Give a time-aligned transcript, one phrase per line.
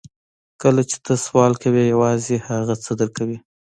[0.61, 3.37] کله چې ته سوال کوې یوازې هغه څه درکوي